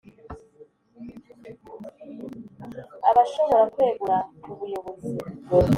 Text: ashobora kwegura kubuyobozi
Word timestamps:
ashobora 3.23 3.59
kwegura 3.73 4.17
kubuyobozi 4.41 5.09